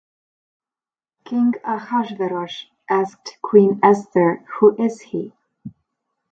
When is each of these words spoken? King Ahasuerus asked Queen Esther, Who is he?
King 1.25 1.53
Ahasuerus 1.63 2.65
asked 2.89 3.37
Queen 3.43 3.79
Esther, 3.83 4.43
Who 4.59 4.75
is 4.83 4.99
he? 4.99 5.31